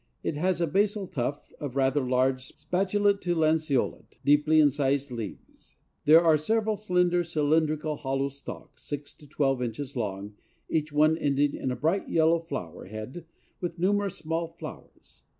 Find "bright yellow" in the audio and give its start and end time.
11.75-12.39